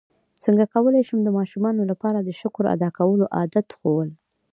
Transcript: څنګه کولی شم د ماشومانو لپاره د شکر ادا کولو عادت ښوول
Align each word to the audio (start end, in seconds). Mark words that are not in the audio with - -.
څنګه 0.43 0.65
کولی 0.73 1.01
شم 1.07 1.19
د 1.23 1.29
ماشومانو 1.37 1.81
لپاره 1.91 2.19
د 2.21 2.29
شکر 2.41 2.63
ادا 2.75 2.89
کولو 2.97 3.25
عادت 3.37 3.67
ښوول 3.77 4.09